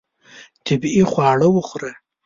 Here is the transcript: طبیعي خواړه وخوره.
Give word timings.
طبیعي 0.65 1.03
خواړه 1.11 1.47
وخوره. 1.51 1.91